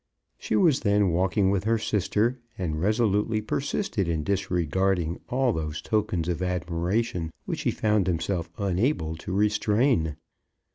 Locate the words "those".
5.53-5.79